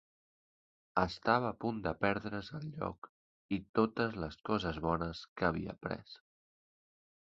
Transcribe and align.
Estava 1.01 1.47
a 1.49 1.57
punt 1.65 1.83
de 1.89 1.93
perdre's 2.07 2.51
el 2.61 2.67
lloc 2.71 3.11
i 3.59 3.63
totes 3.81 4.19
les 4.27 4.43
coses 4.53 4.85
bones 4.91 5.25
que 5.37 5.51
havia 5.53 5.81
après. 5.81 6.07